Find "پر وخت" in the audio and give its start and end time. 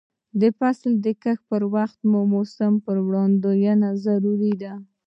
1.51-1.97